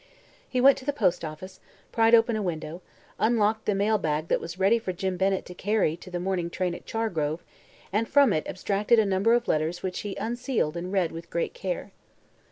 [0.49, 1.59] He went to the postoffice,
[1.91, 2.81] pried open a window,
[3.19, 6.49] unlocked the mail bag that was ready for Jim Bennett to carry to the morning
[6.49, 7.43] train at Chargrove
[7.93, 11.53] and from it abstracted a number of letters which he unsealed and read with great
[11.53, 11.91] care.